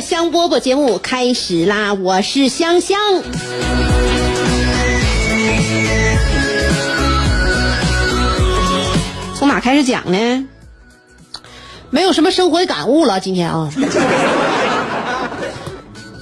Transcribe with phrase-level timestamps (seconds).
[0.00, 1.94] 香饽饽节目开始啦！
[1.94, 2.98] 我是香香。
[9.34, 10.46] 从哪开始讲呢？
[11.90, 13.70] 没有什么生活的感悟了，今天啊，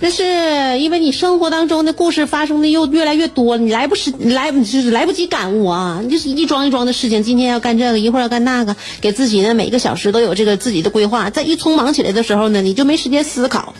[0.01, 6.01] 这是因为你生活当中的故事发生的又越来越多，你来不及来就是来不及感悟啊！
[6.03, 13.75] 你就是一桩一桩的事情，今天要干这个，一会儿要干那个，给自己呢每个小时都有这个自己的规划，在一匆忙起来的时候呢，你就没时间思考。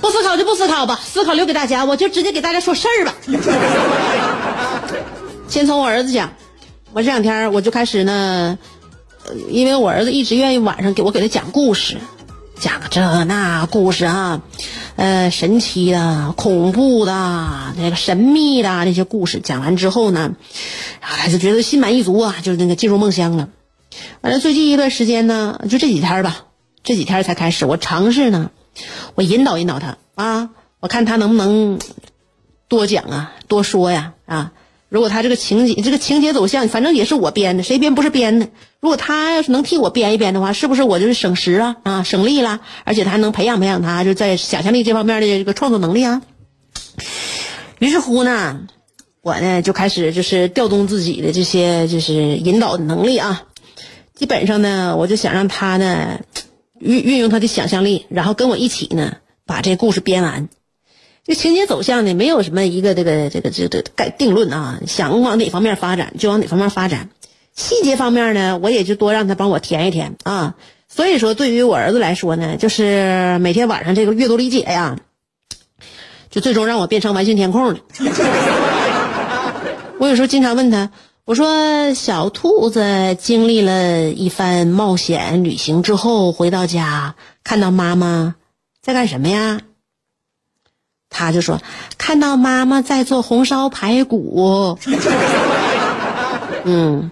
[0.00, 3.14] 不思考就不思考吧，思考留给大家，我就直接给大家说事儿吧。
[5.48, 6.32] 先从我儿子讲，
[6.94, 8.58] 我这两天我就开始呢，
[9.50, 11.96] 因为我儿子一直愿意晚上给我给他讲故事，
[12.58, 14.40] 讲这那故事啊，
[14.96, 17.12] 呃，神奇的、恐怖的、
[17.76, 20.34] 那个神秘的那些故事，讲完之后呢，
[21.00, 23.50] 然后他就觉得心满意足啊，就是那个进入梦乡了。
[24.22, 26.46] 完了，最近一段时间呢，就这几天吧，
[26.82, 28.50] 这几天才开始，我尝试呢，
[29.14, 30.50] 我引导引导他啊，
[30.80, 31.78] 我看他能不能
[32.68, 34.52] 多讲啊，多说呀啊。
[34.88, 38.48] 如果他这个情节这个情节走向，反正也是我编的，谁编不是编的。
[38.80, 42.60] 如果他要是能替我编一编的话，是不是我就是省时啊啊省力了？
[42.84, 46.22] 而且他还能培养培养他就在想象力这方面的这个创作能力啊。
[47.80, 48.60] 于是乎呢，
[49.22, 53.42] 我呢就开始就是调动自己的这些就是引导能力啊。
[54.14, 56.20] 基本上呢，我就想让他呢
[56.78, 60.48] 运运用他的想象力，然后跟我一起呢把这故事编完。
[61.26, 67.10] 这情节走向呢，没有什么一个这个这个这个概定论啊，想往哪方面发展就往哪方面发展。
[67.52, 70.54] 细节方面呢，我也就多让他帮我填一填啊。
[70.88, 74.98] 所以说，对于我儿子来说呢，就是每天晚上这个阅读理解呀，
[76.30, 77.80] 就最终让我变成完形填空了。
[79.98, 80.92] 我有时候经常问他，
[81.24, 88.36] 我说小兔子经历了一番冒险旅行之后，回到家看到妈妈
[88.80, 89.60] 在干什么呀？
[91.16, 91.62] 他就说
[91.96, 94.78] 看到妈妈在做红烧排骨。
[96.64, 97.10] 嗯，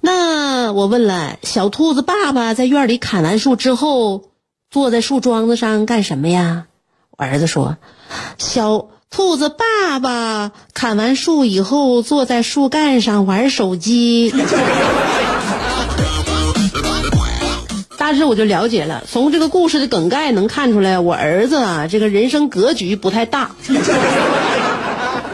[0.00, 4.22] 那我问了，小兔子爸爸在院里砍完树之后，
[4.70, 6.66] 坐在树桩子上干什么呀？
[7.18, 7.78] 我儿子说，
[8.38, 14.32] 小兔子爸爸砍完树以后，坐在树干上玩手机。
[18.06, 23.50] 大致我就了解了，从这个故事的梗概能看出来，我儿子啊，这个人生格局不太大。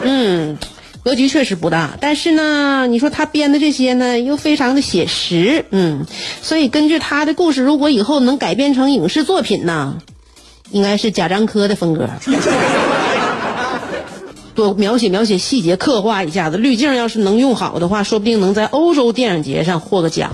[0.01, 0.57] 嗯，
[1.03, 6.07] 格局确实不大，但是呢，你说他编的这些呢，又非常的写实，嗯，
[6.41, 9.97] 所以根据他的故事，如果以后能改编成影视作品呢，
[10.71, 12.09] 应该是贾樟柯的风格。
[14.55, 20.31] 多描写描写细节，刻画一下子，滤镜要是能用好的话，说不定能在欧洲电影节上获个奖。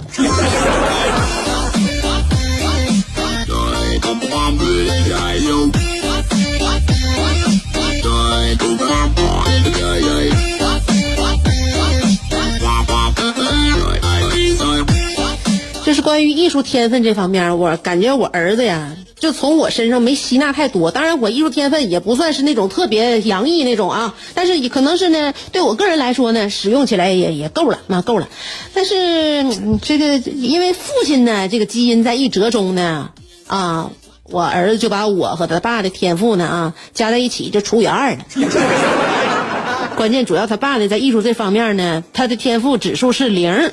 [15.85, 20.91] 就是关于艺术天分这方面，我感觉我儿子呀，就从我身上没吸纳太多。
[20.91, 28.29] 当然，我艺术天分也不算是那种特别洋溢那种啊，但是可能是呢，对我个人来说呢，使用起来也也够了，那够了。
[28.75, 29.43] 但是
[29.81, 33.09] 这个因为父亲呢，这个基因在一折中呢，
[33.47, 33.89] 啊，
[34.31, 38.17] 我儿子就把我和他爸的天赋呢啊加在一起就除以二了。
[39.95, 43.71] 关键主要他爸呢，在艺术这方面呢，他的天赋指数是零。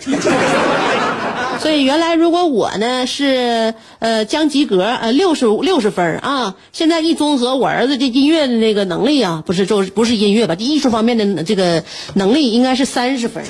[1.61, 13.44] 所以原来如果我呢是呃将及格呃六十六十分啊，现在一综合我儿子这音乐的那个能力啊，不是就不是音乐吧这，艺术方面的这个能力应该是三十分。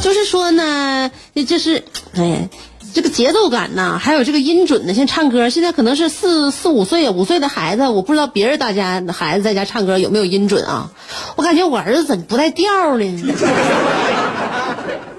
[0.00, 1.82] 就是说呢，这是
[2.14, 2.48] 哎。
[2.94, 10.92] 这个节奏感呐，还有这个音准呢，像唱歌，现在可能是四四五岁五岁的孩子，我不知道别人大家孩子在家唱歌有没有音准啊？
[11.34, 13.12] 我感觉我儿子怎么不带调呢？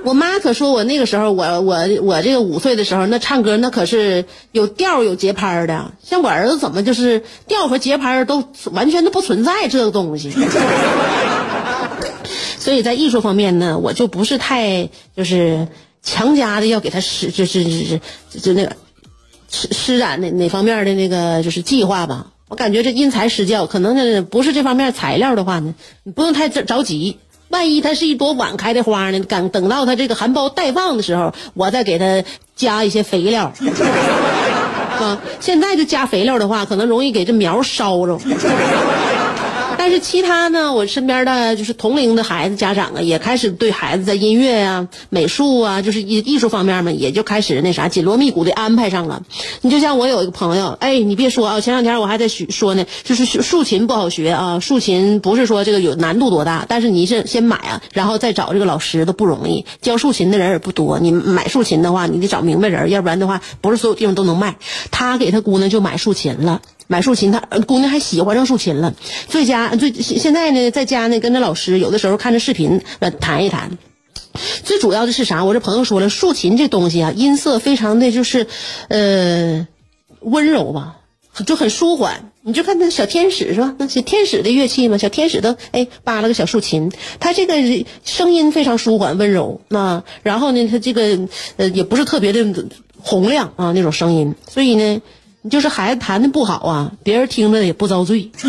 [0.05, 4.23] 我妈可说我那个时候，我我我这个五岁的时候，那唱歌那可是
[4.53, 5.91] 有调有节拍的。
[6.01, 8.41] 像我儿子怎么就是调和节拍都
[8.71, 10.31] 完全都不存在这个东西。
[12.57, 14.87] 所以在艺术方面呢，我就不是太
[15.17, 15.67] 就是。
[16.05, 17.99] 强加的要给他施，就是就是
[18.39, 18.73] 就那个
[19.51, 22.27] 施施展哪哪方面的那个就是计划吧。
[22.47, 25.73] 我感觉这因材施教，可能呢不是这方面材料的话呢，
[26.03, 27.17] 你不用太着着急。
[27.49, 29.19] 万一它是一朵晚开的花呢？
[29.19, 32.23] 等等到它这个含苞待放的时候，我再给它
[32.55, 33.51] 加一些肥料。
[34.99, 38.17] 啊，现在就加肥料的话，可能容易给这苗烧着。
[39.85, 49.21] 但是其他呢，我身边的就是同龄的孩子家长啊，也开始对孩子在音乐啊、美术啊，就是艺艺术方面嘛，也就开始那啥紧锣密鼓的安排上了。
[49.61, 60.97] 你就像我有一个朋友，哎，你别说啊，前两天我还在学说呢，就是竖琴不好学啊，竖琴不是说这个有难度多大，但是你是先买啊，然后再找这个老师都不容易，教竖琴的人也不多。
[60.97, 64.55] 你买竖琴的话，你得找明白人，要不然的话，不是所有地方都能卖。
[64.89, 66.63] 他给他姑娘就买竖琴了。
[66.87, 68.93] 买竖琴，他姑娘还喜欢上竖琴了。
[69.27, 73.77] 最家最现在呢，在家呢，跟着老师，有的时候看着视频，呃，弹一弹。
[74.63, 75.45] 最主要的是啥？
[75.45, 78.47] 我这朋友说了，竖琴这东西啊，音色非常的就是，
[78.89, 79.67] 呃，
[80.19, 80.97] 温柔吧，
[81.45, 82.31] 就很舒缓。
[82.41, 83.73] 你就看那小天使是吧？
[83.79, 87.55] 那些天使的乐器嘛，小天使都哎扒了个小竖琴，它这个
[88.03, 90.03] 声音非常舒缓温柔啊。
[90.21, 91.27] 然后呢，它这个
[91.57, 92.45] 呃也不是特别的
[92.99, 95.01] 洪亮啊那种声音，所以呢。
[95.49, 98.31] 就是孩子弹的不好啊，别人听着也不遭罪。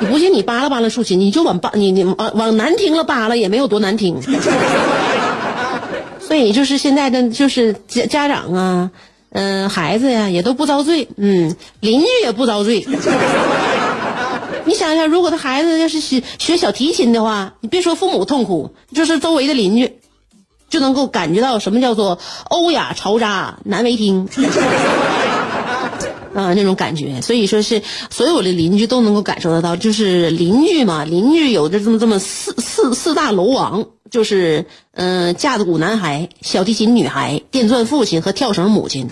[0.00, 4.16] 你不信，你扒拉扒拉竖琴，你就往扒你你往往难听了扒拉，也没有多难听。
[6.20, 8.90] 所以就是现在的就是家家长啊，
[9.32, 12.86] 嗯，孩子呀也都不遭罪，嗯，邻居也不遭罪。
[14.64, 19.98] 你想想，如果他孩子要是学学小提琴的话，你别说父母痛苦，就是周围的邻居
[20.70, 22.18] 就能够感觉到什么叫做
[22.48, 24.26] 欧雅潮渣难为听。
[26.32, 39.10] 啊，那种感觉，所以说是所有的邻居都能够感受得到，就是邻居嘛，邻居有着这么这么四四四大楼王，就是嗯，架子鼓男孩、小提琴女孩、电钻父亲和跳绳母亲。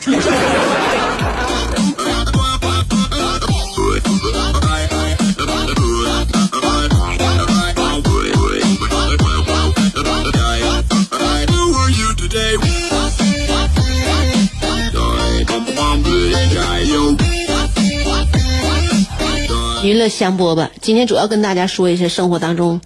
[19.82, 22.80] 娱乐香饽饽，今天主要跟大家说一些生活当中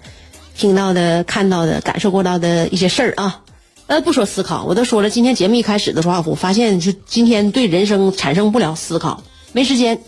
[0.57, 3.41] 听到的、看到的、感受过到的一些事儿啊。
[3.87, 9.23] 呃，不说思考，我都说了，今天节目一开始的时候，我发现就今天对人生产生不了思考，
[9.53, 9.99] 没时间。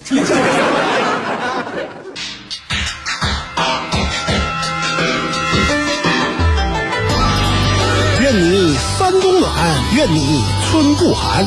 [8.21, 9.53] 愿你山冬暖，
[9.97, 11.47] 愿你春不寒，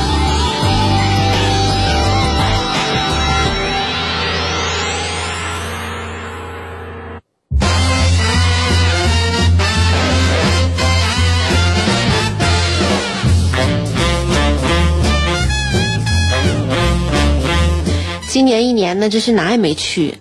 [18.31, 20.17] 今年一年呢，这是哪也没去，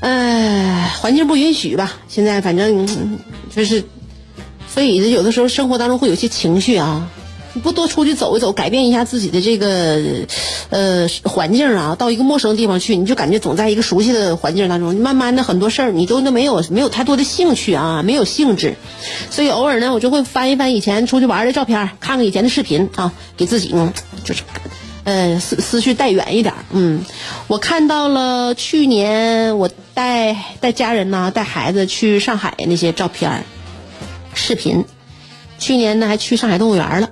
[0.00, 1.92] 哎，环境不允许吧？
[2.08, 2.84] 现在反正
[3.54, 3.84] 就是，
[4.68, 7.08] 所以有的时候生活当中会有些情绪啊，
[7.52, 10.26] 你不多出去走一走，改变一下自己的这个
[10.70, 18.74] 呃环境啊，到一个陌生的地方去，你就感觉总在一个熟悉的环境当中，慢慢的很多事儿你都都没有没有太多的兴趣啊，没有兴致，
[19.30, 23.92] 所以偶尔呢，我就会翻一翻以前出去玩的照片，看看以前的视频啊，给自己嗯
[24.24, 24.42] 就是。
[25.06, 27.04] 呃，思思绪带远一点嗯，
[27.46, 33.44] 我看到了去年我带带家人呐，带孩子去上海那些照片
[34.34, 34.84] 视频。
[35.58, 37.10] 去年呢还去上海动物园了，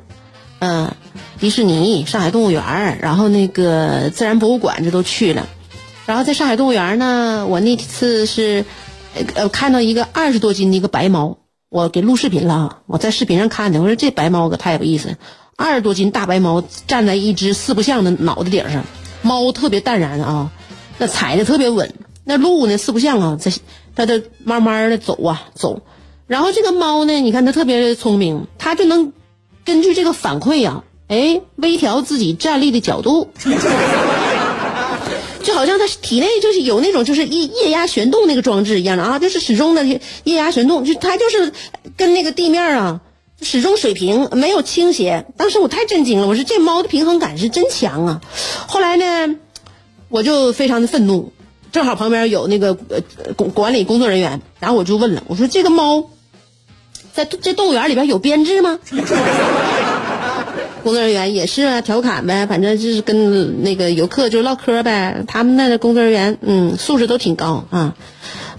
[0.59, 0.93] 嗯，
[1.39, 5.47] 迪士尼、上海动物园，然后那个自然博物馆，这都去了。
[6.05, 8.65] 然后在上海动物园呢，我那次是
[9.35, 13.81] 呃看到一个二十多斤的一个白猫，我给录视频了，我在视频上看的。
[13.81, 15.17] 我说这白猫可太有意思，
[15.57, 18.85] 二十多斤大白猫站在一只四不像的脑袋顶上，
[19.23, 20.51] 猫特别淡然啊，
[20.99, 21.95] 那踩的特别稳，
[22.25, 23.53] 那路呢四不像啊，在
[23.95, 25.83] 它这慢慢的走啊走。
[26.27, 29.13] 然后这个猫呢，你看它特别聪明，它就能
[29.65, 33.31] 根据这个反馈呀，哎，微调自己站立的角度。
[35.45, 41.53] 就好像它体内就是有那种就是液液压旋动那个装置一样的啊，就是始终的液压旋动，就它就是
[41.99, 43.03] 跟那个地面啊
[43.43, 45.27] 始终水平，没有倾斜。
[45.37, 48.21] 当时我太震惊了，我说这猫的平衡感是真强啊。
[48.67, 49.37] 后来呢，
[50.09, 51.33] 我就非常的愤怒，
[51.73, 52.75] 正好旁边有那个
[53.37, 56.11] 管管理工作人员，然后我就问了，我说这个猫
[57.13, 58.79] 在这动物园里边有编制吗？
[60.83, 65.25] 工作人员也是啊，调侃呗，反正就是跟那个游客就唠嗑呗。
[65.27, 67.95] 他们那的工作人员，嗯，素质都挺高啊。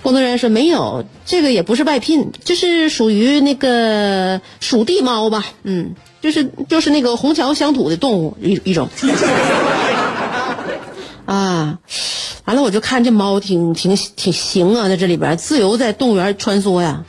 [0.05, 8.87] 工作人员说没有，这个也不是外聘，就是属于那个属地猫吧，嗯，就是就是那个虹桥乡土的动物一一种。
[11.25, 11.79] 啊，
[12.45, 17.03] 完了我就看这猫挺挺挺行啊，在这里边自由在动物园穿梭呀。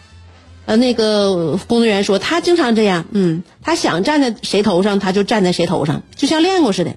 [0.64, 6.94] 呃，那个工作人员说，他经常这样，嗯，他想站在谁头上，他就站在谁头上，就像练过似的。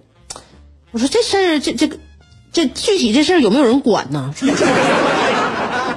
[0.92, 1.98] 我说这事儿，这这个，
[2.54, 4.34] 这具体这事儿有没有人管呢？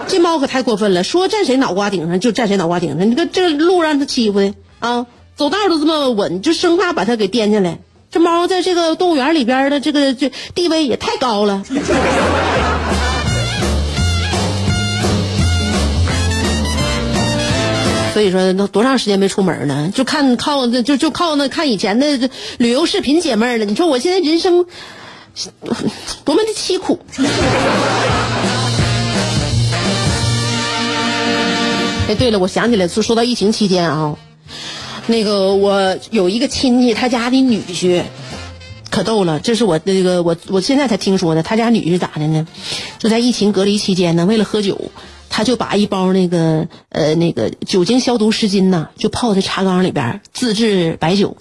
[0.08, 5.06] 这猫可太过分了，说站谁脑瓜顶上就站谁脑瓜顶上，你看这路让他欺负的啊，
[5.36, 7.78] 走道都这么稳，就生怕把它给颠下来。
[8.10, 11.62] 这猫在这个动物园里边的这个这地位也太高了。
[18.12, 19.90] 所以说，多长时间没出门了？
[19.94, 22.28] 就看靠就就靠那看以前的
[22.58, 23.64] 旅游视频解闷了。
[23.64, 24.66] 你说我现在人生
[26.22, 26.98] 多么的凄苦。
[32.14, 34.16] 对了，我想起来，说说到疫情期间啊，
[35.06, 38.02] 那个我有一个亲戚，他家的女婿
[38.90, 39.40] 可逗了。
[39.40, 42.46] 这是我那个我我现在才听说的，他家女婿咋的呢？
[42.98, 44.90] 就在疫情隔离期间呢，为了喝酒。
[45.34, 51.38] 他就把一包那个呃那个酒精消毒湿巾呐，就泡在茶缸里边自制白酒。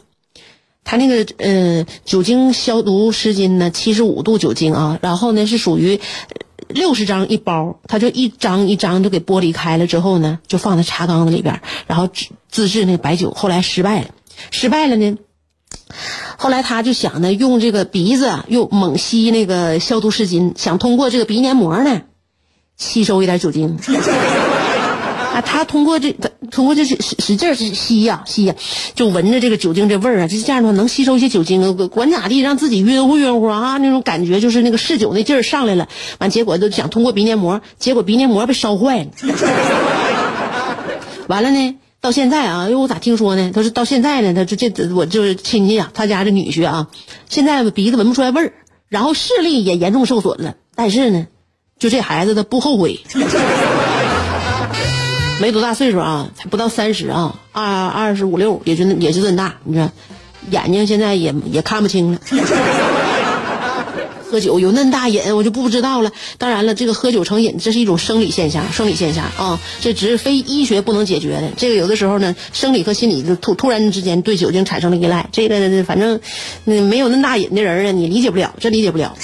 [0.86, 6.00] 他那个呃酒精消毒湿巾呢，七十五度酒精啊，然后呢是属于
[6.72, 12.10] 六十张一包，他就一张一张就给剥离开了之后呢，就放在茶缸子里边，然后
[12.50, 13.32] 自制那白酒。
[13.32, 14.08] 后来失败了，
[14.50, 15.18] 失败了呢，
[16.38, 22.02] 后来他就想呢，用这个鼻子又猛吸那个消毒湿巾，想通过这个鼻黏膜呢。
[22.78, 23.78] 吸收一点酒精，
[25.34, 26.14] 啊，他通过这，
[26.52, 28.54] 通过这使使劲吸呀吸呀，
[28.96, 35.88] 就闻着这个酒精这味儿啊，就这样的话能吸收一些酒精，管咋地，让自己晕乎晕乎啊，那种感觉就是那个嗜酒那劲儿上来了，
[36.20, 39.08] 完结果都想通过鼻黏膜，结果鼻黏膜被烧坏了，
[41.28, 43.52] 完了呢，到现在啊，因为我咋听说呢？
[43.54, 46.88] 他说到现在呢，他就这我就是亲戚啊，他家这女婿啊，
[47.30, 48.52] 现在鼻子闻不出来味儿，
[48.90, 51.28] 然后视力也严重受损了，但是呢。
[51.80, 53.00] 就这孩子他不后悔，
[55.42, 59.56] 没多大岁数啊，才不到三十啊，二二十五六，也就也就这么大。
[59.64, 59.92] 你说，
[60.52, 62.20] 眼睛现在也也看不清了。
[64.30, 66.12] 喝酒有那么大瘾，我就不知道了。
[66.38, 71.50] 当然了，这个喝酒成瘾，这是一种生理现象，生理现象啊，这只是非医学不能解决的。
[71.58, 75.28] 这个有的时候呢，生理和心理就突突然之间对酒精产生了依赖。
[75.32, 76.20] 这个反正，
[76.66, 79.18] 没有那么大瘾的人啊，你理解不了，真理解不了。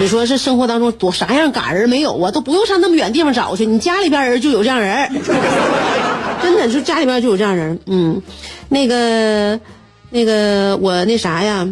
[0.00, 2.30] 你说这生活当中多啥样感人没有啊？
[2.30, 5.12] 都不用上那么远地方找去，你家里边人就有这样人，
[6.42, 7.78] 真的就家里边就有这样人。
[7.84, 8.22] 嗯，
[8.70, 9.60] 那个，
[10.08, 11.68] 那个我那啥呀，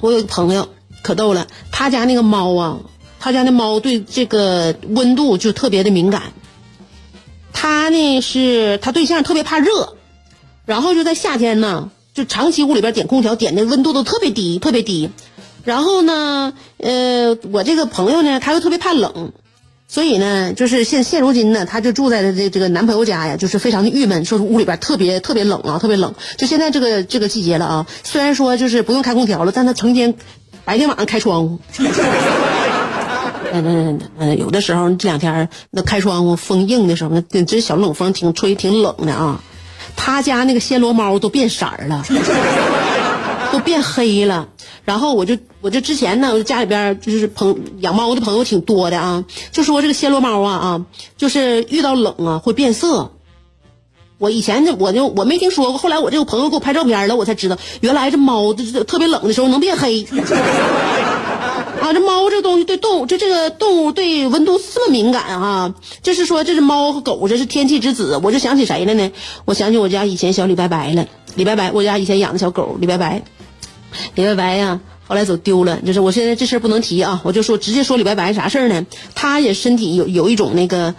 [0.00, 0.68] 我有个朋友
[1.02, 2.78] 可逗了，他家那个猫啊，
[3.18, 6.22] 他家那猫对这个温度就特别的敏感。
[7.52, 9.96] 他呢是他对象特别怕热，
[10.66, 15.10] 然后就在夏天呢，就长期屋里边点空调，点的温度都特别低，特别低。
[15.64, 19.32] 然后呢，呃，我这个朋友呢，他又特别怕冷，
[19.88, 26.14] 所以呢，就是现现如今呢，他就住在这这个男朋友家呀，就是非常的郁闷，说是屋里边特别特别冷啊，特别冷。
[26.36, 30.14] 就现在这个这个季节了啊，虽然说就是不用开空调了，但他成天
[30.64, 31.58] 白天晚上开窗户。
[33.56, 39.40] 嗯嗯嗯，有的时候这两天那开窗户风硬的时候，那这小冷风挺吹挺冷的啊。
[39.96, 42.04] 他家那个暹罗猫都变色儿了，
[43.54, 44.48] 都变黑了。
[44.84, 53.12] 然后我就我就之前呢，我家里边就是朋养猫的朋友挺多的啊，就说这个暹罗猫啊啊，就是遇到冷啊会变色，
[54.18, 60.04] 我以前就我就我没听说过，后来我这个朋友给我拍照片了，我才知道原来这猫就是特别冷的时候能变黑。
[61.80, 65.74] 啊，这猫这东西对动物，就这个动物对温度这么敏感啊！
[66.02, 68.18] 就是说，这是猫和狗，这是天气之子。
[68.22, 69.12] 我就想起谁了呢？
[69.44, 71.04] 我想起我家以前小李白白了。
[71.34, 73.22] 李白白，我家以前养的小狗李白白。
[74.14, 75.80] 李白白呀，后来走丢了。
[75.80, 78.86] 就是我现在这事儿不能提啊，我就说直接说李白白啥事儿呢？
[79.14, 80.94] 他也身体有有一种那个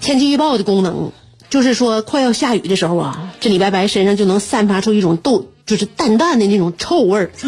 [0.00, 1.12] 天气预报的功能，
[1.50, 7.30] 就是说快要下雨的时候啊，这李白白身上就能散发出一种豆，就是淡淡的那种臭味儿。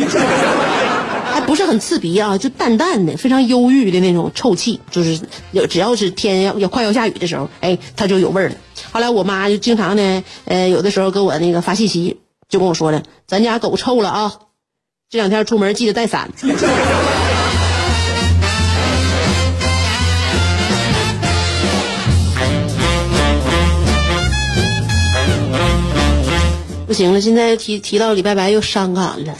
[1.35, 8.54] 还不是很刺鼻啊，就淡淡的，非常忧郁的那种臭气，就是有只要是天要要快要下雨的时候，哎，它就有味儿了。
[8.93, 14.35] 后来我妈就经常呢，呃，有的时候给我那个发信息，就跟我说了，咱家狗臭了啊，
[15.14, 16.28] 这两天出门记得带伞。
[26.85, 29.37] 不行了，现在提提到李白白又伤感了。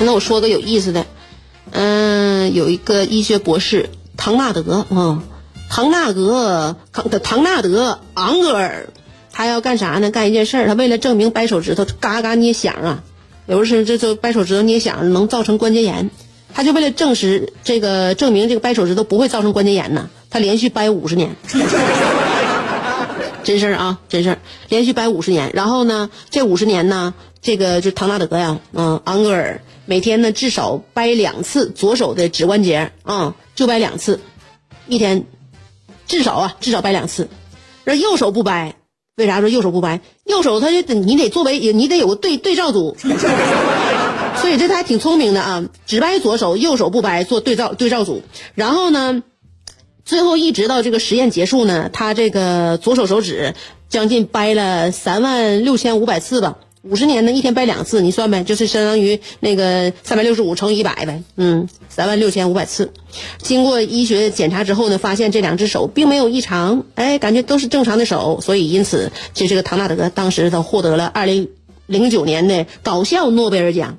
[0.00, 1.06] 那我说个有意思的，
[1.70, 3.90] 嗯，有一个医学博士
[4.20, 5.22] 唐纳德啊，
[5.70, 8.90] 唐纳德唐唐纳德昂格尔，
[9.32, 10.10] 他要干啥呢？
[10.10, 13.02] 干一件事儿，他为了证明掰手指头嘎嘎捏响啊，
[13.46, 16.10] 有的是这这掰手指头捏响能造成关节炎，
[16.52, 21.34] 他就为了证实这个证明这个掰手指头不会造成关节炎呢，他连续掰五十年。
[23.42, 34.20] 真事儿啊，真事儿，连续掰五十年，然后呢，这五十年呢，这个就唐纳德呀，嗯，昂格尔每天呢至少掰两次左手的指关节，啊，就掰两次，
[34.88, 35.26] 一天，
[36.06, 37.28] 至少啊，至少掰两次。
[37.84, 38.76] 这右手不掰，
[39.16, 40.00] 为啥说右手不掰？
[40.24, 42.96] 右手他就得你得作为你得有个对对照组，
[44.40, 48.22] 所以这他还挺聪明的啊，只掰左手，右手不掰，做对照对照组，
[48.54, 49.22] 然后呢。
[50.02, 53.54] 最后一直到这个实验结束呢，他这个左手手指
[53.90, 62.92] 将近掰了三万六千五百次吧，五十年呢一天掰两次，你算呗，就是相当于那个三百六十五乘以一百呗，嗯，三万六千五百次。
[63.38, 71.50] 经过医学检查之后呢，发现这两只手并没有异常，哎，感觉都是正常的手，所以因此，就这个唐纳德当时他获得了二零
[71.86, 73.98] 零九年的搞笑诺贝尔奖。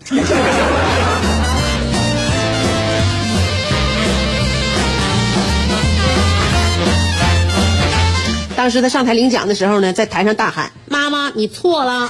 [8.62, 12.08] 当时他上台领奖的时候呢，在台上大喊：“妈妈，你错了。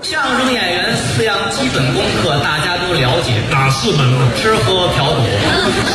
[0.00, 4.26] 相声演员四样基本功课大家都了解，哪四门呢？
[4.40, 5.20] 吃喝嫖赌。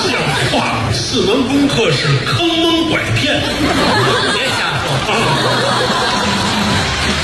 [0.08, 3.41] 像话，四门功课是坑蒙拐骗。
[4.34, 4.93] 别瞎说。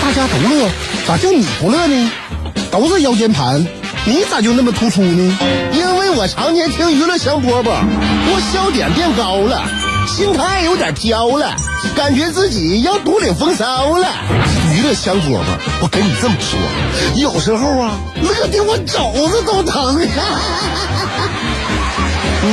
[0.02, 0.68] 大家都乐，
[1.08, 2.12] 咋就你不乐呢？
[2.72, 3.64] 都是腰间盘，
[4.04, 5.38] 你咋就那么突出呢？
[5.74, 7.84] 因为我常年听娱乐香饽饽，
[8.32, 9.62] 我笑点变高了。
[10.06, 11.56] 心态有点飘了，
[11.96, 14.08] 感觉自己要独领风骚了。
[14.74, 15.40] 娱乐香饽饽，
[15.82, 16.60] 我跟你这么说，
[17.16, 20.00] 有时候啊，乐的我肘子都疼。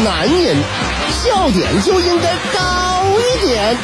[0.03, 0.57] 男人
[1.23, 3.77] 笑点就应该高一点。